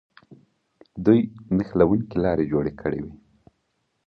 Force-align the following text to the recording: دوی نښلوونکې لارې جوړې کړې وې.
دوی 1.05 1.19
نښلوونکې 1.57 2.17
لارې 2.23 2.45
جوړې 2.51 2.71
کړې 2.81 2.99
وې. 3.03 3.13